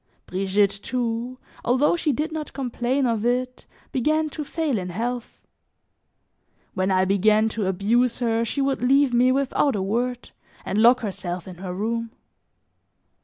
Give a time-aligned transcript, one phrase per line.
[0.25, 5.39] Brigitte, too, although she did not complain of it, began to fail in health.
[6.73, 10.31] When I began to abuse her she would leave me without a word
[10.65, 12.09] and lock herself in her room.